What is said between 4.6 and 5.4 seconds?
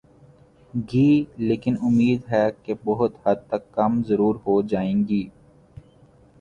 جائیں گی۔